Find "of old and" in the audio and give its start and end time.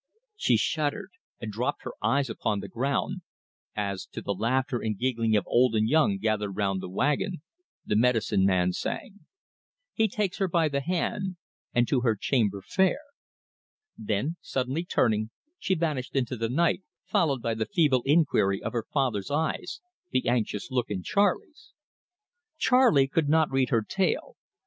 5.35-5.87